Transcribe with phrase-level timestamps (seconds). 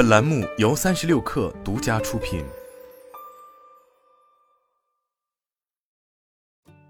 [0.00, 2.42] 本栏目由三十六氪独家出品。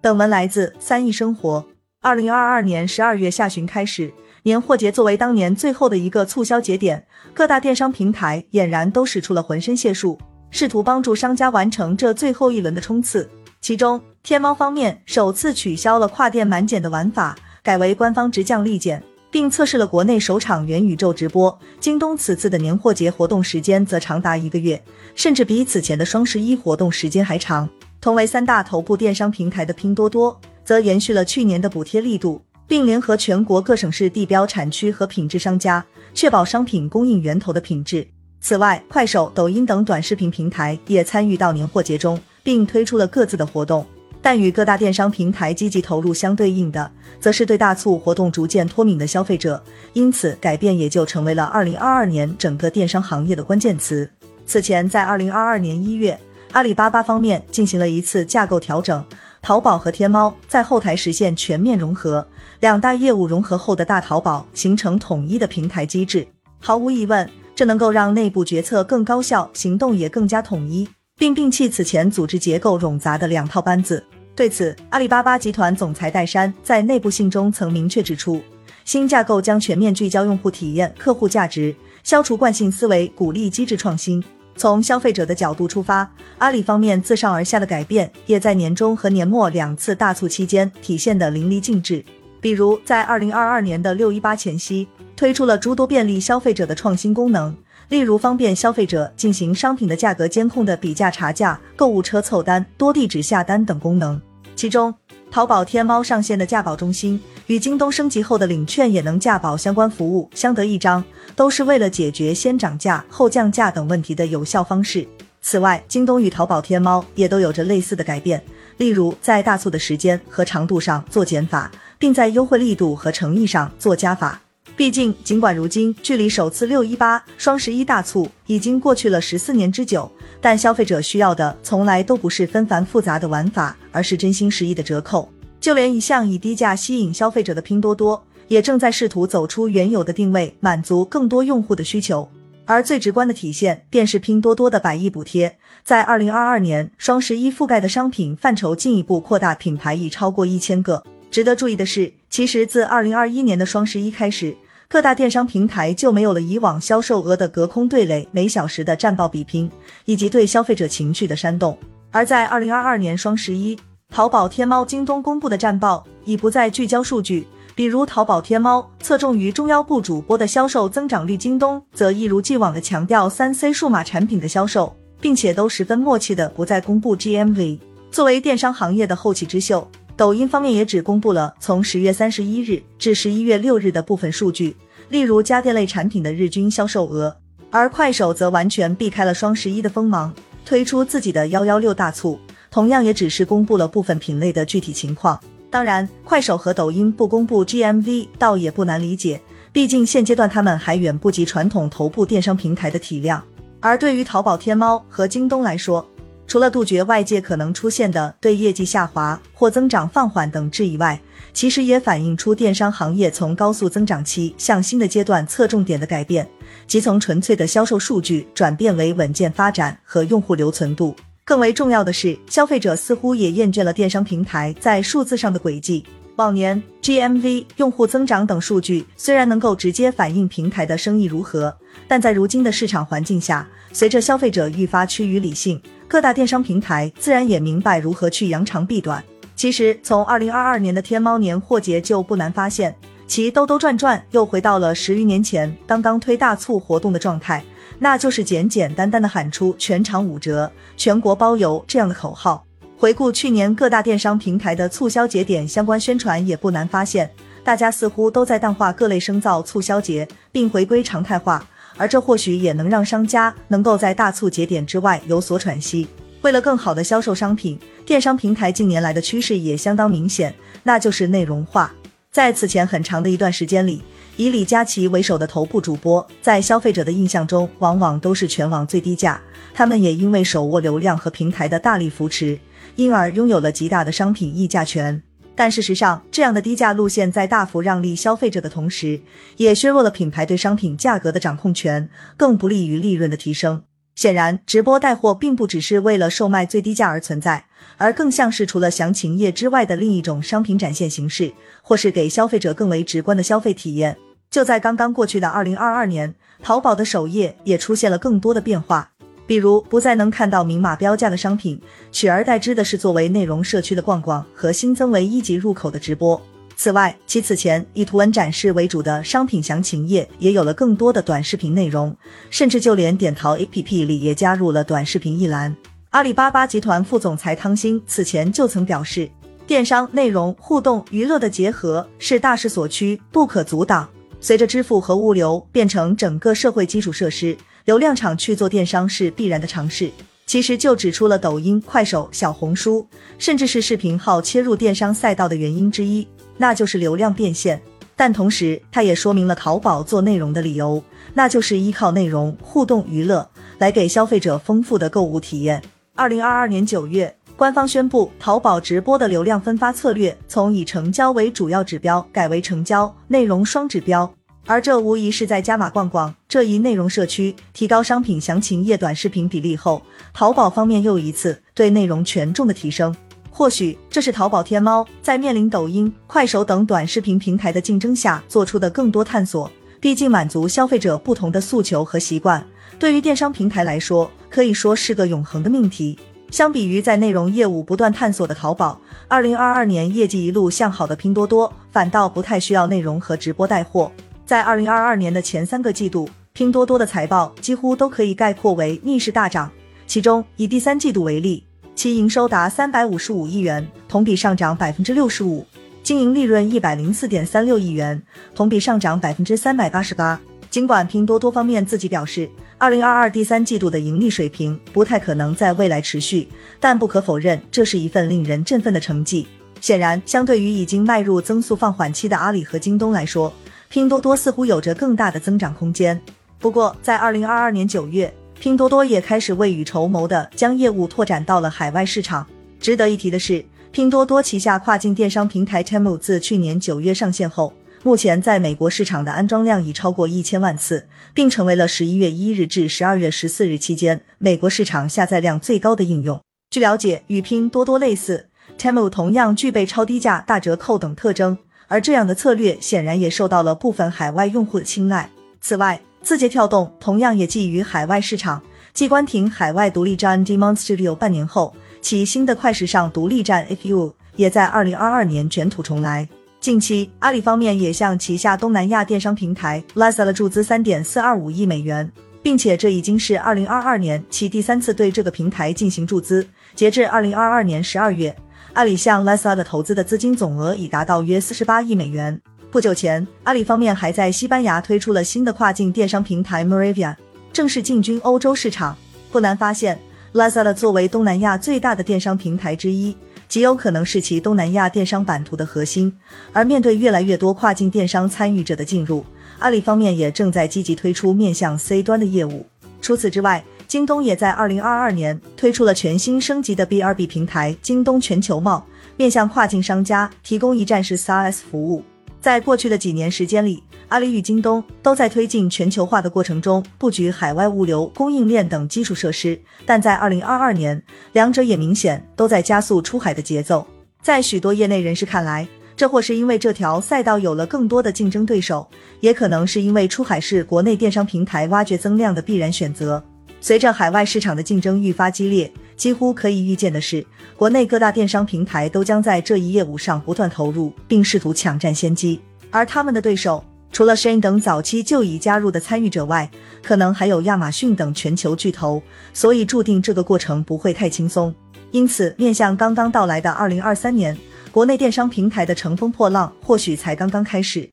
[0.00, 1.66] 本文来自三亿生活。
[2.02, 7.04] 二零二二年十二月下旬开始，年货节作为当年最后的一个促销节点，
[7.34, 10.16] 各大电商平台俨然都使出了浑身解数，
[10.52, 13.28] 试图帮助商家完成这最后一轮的冲刺。
[13.60, 19.02] 其中，天猫方面首次取消了跨店满减的玩法，改为官方直降立减。
[19.30, 21.56] 并测试了国内首场元宇宙直播。
[21.78, 24.82] 京东此次的年货节活动时间则长达一个月，
[25.14, 27.68] 甚至比此前的双十一活动时间还长。
[28.00, 38.06] 同为三大头部电商平台的拼多多，则延续了去年的补贴力度，并联合全国各省市地标产区和品质商家，确保商品供应源头的品质。
[38.40, 43.84] 此外，快手、抖音等短视频平台也参与到年货节中，并推出了各自的活动。
[44.22, 49.62] 但与各大电商平台积极投入相对应的，则是对大促活动逐渐脱敏的消费者，
[49.94, 54.08] 因此改变也就成为了二零二二年整个电商行业的关键词。
[54.44, 56.18] 此前，在二零二二年一月，
[56.52, 59.02] 阿里巴巴方面进行了一次架构调整，
[59.40, 62.26] 淘宝和天猫在后台实现全面融合，
[62.60, 66.26] 两大业务融合后的大淘宝形成统一的平台机制。
[66.58, 70.86] 毫无疑问，这能够让内部决策更高效，行动也更加统一。
[71.16, 74.02] 并摒弃此前组织结构冗杂的两套班子。
[74.40, 78.40] 对此，阿里巴巴集团总裁戴珊在内部信中曾明确指出，
[78.86, 84.24] 新架构将全面聚焦用户体验、客户价值，消除惯性思维，鼓励机制创新。
[84.56, 92.02] 从消费者的角度出发，阿里方面自上而下的改变，也在年终和年末两次大促期间体现的淋漓尽致。
[92.40, 97.54] 比如，在二零二二年的六一八前夕，推出了诸多便利消费者的创新功能。
[97.90, 104.18] 例如，方便消费者进行商品的价格监控的比价查价、购物车凑单、多地址下单等功能。
[104.60, 104.94] 其中，
[105.30, 111.02] 淘宝天猫上线的价保中心与京东升级后的领券也能价保相关服务相得益彰，
[111.34, 115.08] 都是为了解决先涨价后降价等问题的有效方式。
[115.40, 118.44] 此外，京东与淘宝天猫也都有着类似的改变，
[118.76, 124.42] 例如在大促的时间和长度上做减法，并在优惠力度和诚意上做加法。
[124.76, 130.10] 毕竟，尽管如今距离首次六一八、双十一大促已经过去了十四年之久，
[130.40, 135.28] 但消费者需要的从来都不是纷繁复杂的玩法，而是真心实意的折扣。
[135.60, 142.26] 就连一向以低价吸引消费者的拼多多，也正在试图走出原有的定位，满足更多用户的需求。
[142.64, 151.04] 而最直观的体现，便是拼多多的百亿补贴，在二零二二年双十一覆盖的商品范畴进一步扩大，品牌已超过一千个。
[151.30, 154.56] 值得注意的是，其实自二零二一年的双十一开始。
[154.88, 159.70] 各大电商平台就没有了以往销售额的隔空对垒、每小时的战报比拼，
[160.04, 161.78] 以及对消费者情绪的煽动。
[162.10, 167.46] 而在二零二二年双十一，淘宝、天猫、京东公布的战报已不再聚焦数据，
[167.76, 177.78] 比如淘宝、天猫侧重于中腰部主播的销售增长率，京东则一如既往的强调三 C 数码产品的销售，并且都十分默契的不再公布 GMV。
[178.10, 179.88] 作为电商行业的后起之秀。
[180.20, 184.76] 抖音方面也只公布了从十月三十一日至十一月六日的部分数据，
[185.08, 187.34] 例如家电类产品的日均销售额。
[187.70, 190.30] 而快手则完全避开了双十一的锋芒，
[190.62, 192.38] 推出自己的幺幺六大促，
[192.70, 195.40] 同样也只是公布了部分品类的具体情况。
[195.70, 199.40] 当然，快手和抖音不公布 GMV，倒也不难理解，
[199.72, 203.42] 毕竟现阶段他们还远不及传统头部电商平台的体量。
[203.80, 206.06] 而对于淘宝、天猫和京东来说，
[206.50, 211.16] 除了杜绝外界可能出现的对业绩下滑或增长放缓等质疑外，
[211.52, 216.44] 其实也反映出电商行业从高速增长期向新的阶段侧重点的改变，
[216.88, 221.14] 即从纯粹的销售数据转变为稳健发展和用户留存度。
[221.44, 226.04] 更为重要的是，消费者似乎也厌倦了电商平台在数字上的轨迹。
[226.34, 231.76] 往年 GMV、用户增长等数据虽然能够直接反映平台的生意如何，
[232.08, 235.80] 但在如今的市场环境下，随着消费者愈发趋于理性。
[236.10, 239.22] 各大电商平台自然也明白如何去扬长避短。
[239.54, 242.92] 其实，从二零二二年的天猫年货节就不难发现，
[243.28, 247.62] 其兜兜转转又回到了十余年前刚刚推大促活动的状态，
[248.00, 252.64] 那就是简简单单的喊出“全场五折，全国包邮”这样的口号。
[252.98, 257.30] 回顾去年各大电商平台的促销节点相关宣传，也不难发现，
[257.62, 261.64] 大家似乎都在淡化各类生造促销节，并回归常态化。
[262.00, 266.08] 而这或许也能让商家能够在大促节点之外有所喘息。
[266.40, 271.92] 为了更好的销售商品，电商平台近年来的趋势也相当明显，那就是内容化。
[272.32, 274.00] 在此前很长的一段时间里，
[274.38, 279.38] 以李佳琦为首的头部主播，在消费者的印象中往往都是全网最低价。
[279.74, 282.58] 他们也因为手握流量和平台的大力扶持，
[282.96, 285.22] 因而拥有了极大的商品议价权。
[285.60, 289.20] 但事实上，这样的低价路线在大幅让利消费者的同时，
[289.58, 292.08] 也削弱了品牌对商品价格的掌控权，
[292.38, 293.82] 更不利于利润的提升。
[294.14, 297.66] 显然，直播带货并不只是为了售卖最低价而存在，
[297.98, 301.52] 而更像是除了详情页之外的另一种商品展现形式，
[301.82, 304.16] 或是给消费者更为直观的消费体验。
[304.50, 309.09] 就在刚刚过去的二零二二年，淘宝的首页也出现了更多的变化，
[309.50, 311.76] 比如不再能看到明码标价的商品，
[312.12, 316.40] 取而代之的是作为内容社区的逛逛和新增为一级入口的直播。
[316.76, 322.16] 此外，其此前以图文展示为主的商品详情页也有了更多的短视频内容，
[322.48, 325.76] 甚至就连点淘 APP 里也加入了短视频一栏。
[326.10, 329.28] 阿里巴巴集团副总裁汤星此前就曾表示，
[329.66, 334.08] 电商内容互动娱乐的结合是大势所趋，不可阻挡。
[334.42, 337.54] 随着支付和物流变成整个社会基础设施，
[337.84, 340.10] 流量场去做电商是必然的尝试。
[340.46, 343.06] 其实就指出了抖音、快手、小红书，
[343.38, 346.26] 甚至是视频号切入电商赛道的原因之一。
[346.56, 347.80] 那就是流量变现，
[348.16, 351.00] 但同时它也说明了淘宝做内容的理由，
[351.34, 353.48] 那就是依靠内容互动娱乐
[353.78, 355.80] 来给消费者丰富的购物体验。
[356.16, 364.30] 二零二二年九月，官方宣布，淘宝直播的流量分发策略从以成交为主要指标改为成交内容双指标，
[364.70, 370.00] 而这无疑是在加码逛逛这一内容社区，提高商品详情页短视频比例后，
[370.32, 373.12] 淘宝方面又一次对内容权重的提升。
[373.50, 379.68] 或许这是淘宝天猫在面临抖音、快手等短视频平台的竞争下做出的更多探索。
[379.98, 382.64] 毕竟满足消费者不同的诉求和习惯，
[382.96, 386.16] 对于电商平台来说，可以说是个永恒的命题。
[386.52, 394.12] 相比于在内容业务不断探索的淘宝，二零二二年业绩一路向好的拼多多，反倒不太需要内容和直播带货。
[394.50, 399.70] 在二零二二年的前三个季度，拼多多的财报几乎都可以概括为逆势大涨。
[400.08, 401.64] 其中以第三季度为例。
[401.94, 405.64] 其营收达三百五十五亿元，同比上涨百分之六十五，
[406.02, 408.20] 经营利润一百零四点三六亿元，
[408.52, 410.40] 同比上涨百分之三百八十八。
[410.68, 416.48] 尽管拼多多方面自己表示，二零二二第三季度的盈利水平不太可能在未来持续，
[416.80, 419.46] 但不可否认，这是一份令人振奋的成绩。
[419.80, 423.52] 显然，相对于已经迈入增速放缓期的阿里和京东来说，
[423.90, 426.22] 拼多多似乎有着更大的增长空间。
[426.60, 428.32] 不过，在二零二二年九月。
[428.60, 432.46] 拼多多也开始未雨绸缪的将业务拓展到了海外市场。
[432.78, 437.72] 值得一提的是，拼多多旗下跨境电商平台 Temu 自去年九月上线后，
[438.02, 446.38] 目前在美国市场的安装量已超过一千万次，并成为了十一月一日至十二月十四日期间美国市场下载量最高的应用。
[446.70, 451.56] 据了解，与拼多多类似，Temu 同样具备超低价、大折扣等特征，
[451.90, 455.28] 而这样的策略显然也受到了部分海外用户的青睐。
[455.60, 458.62] 此外，字节跳动同样也觊觎海外市场，
[458.94, 466.28] 继关停海外独立站 Demonstudio 半年后，其新的快时尚独立站 Ifu 也在二零二二年卷土重来。
[466.60, 472.08] 近期，阿里方面也向旗下东南亚电商平台 Lazada 注资三点四二五亿美元，
[472.40, 476.46] 并且这已经是二零二二年其第三次对这个平台进行注资。
[476.76, 478.34] 截至二零二二年十二月，
[478.72, 482.40] 阿里向 Lazada 投资的资金总额已达到约四十八亿美元。
[482.70, 487.16] 不久前，阿里方面还在西班牙推出了新的跨境电商平台 Maravia，
[487.52, 488.96] 正式进军欧洲市场。
[489.32, 489.98] 不难发现
[490.34, 493.16] ，Lazada 作为东南亚最大的电商平台之一，
[493.48, 496.12] 极有可能是其东南亚电商版图的核心。
[496.52, 499.24] 而面对越来越多跨境电商参与者的进入，
[499.58, 502.64] 阿里方面也正在积极推出面向 C 端的业务。
[503.02, 508.86] 除此之外，京东也在2022年推出了全新升级的 B2B 平台京东全球贸，
[509.16, 512.04] 面向跨境商家提供一站式 SaaS 服务。
[512.40, 519.60] 在过去的几年时间里，阿里与京东都在推进全球化的过程中布局海外物流、供应链等基础设施。
[519.84, 523.84] 但在二零二二年，两者也明显都在加速出海的节奏。
[524.22, 528.88] 在许多业内人士看来，这或是因为这条赛道有了更多的竞争对手，
[529.18, 533.20] 也可能是因为出海是国内电商平台挖掘增量的必然选择。
[533.60, 535.70] 随着海外市场的竞争愈发激烈。
[535.96, 537.22] 几乎可以预见的是，
[537.58, 542.40] 国内各大电商平台都将在这一业务上不断投入，并试图抢占先机。
[542.70, 543.62] 而他们的对手，
[543.92, 546.50] 除了 Shein 等早期就已加入的参与者外，
[546.82, 549.02] 可能还有亚马逊等全球巨头。
[549.34, 551.54] 所以，注定这个过程不会太轻松。
[551.90, 554.38] 因此，面向刚刚到来的2023年，
[554.70, 557.90] 国内电商平台的乘风破浪或许才刚刚开始。